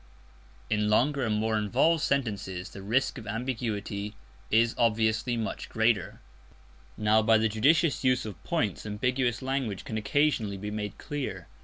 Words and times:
In 0.67 0.89
longer 0.89 1.21
and 1.23 1.35
more 1.35 1.55
involved 1.55 2.01
sentences 2.01 2.69
the 2.71 2.81
risk 2.81 3.19
of 3.19 3.27
ambiguity 3.27 4.15
is 4.49 4.73
obviously 4.75 5.37
much 5.37 5.69
greater. 5.69 6.19
Now 6.97 7.21
by 7.21 7.37
the 7.37 7.47
judicious 7.47 8.03
use 8.03 8.25
of 8.25 8.43
points 8.43 8.83
ambiguous 8.83 9.43
language 9.43 9.83
can 9.85 9.97
occasionally 9.99 10.57
be 10.57 10.71
made 10.71 10.97
clear. 10.97 11.45